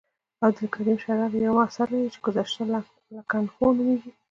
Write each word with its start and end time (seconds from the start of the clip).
عبدالکریم 0.45 0.97
شرر 1.05 1.31
یو 1.47 1.55
اثر 1.67 1.87
لري 1.93 2.09
چې 2.13 2.19
ګذشته 2.25 2.63
لکنهو 3.15 3.65
نومیږي. 3.77 4.11